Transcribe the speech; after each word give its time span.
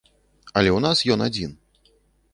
Але 0.61 0.69
ў 0.77 0.79
нас 0.87 1.05
ён 1.17 1.27
адзін. 1.29 1.51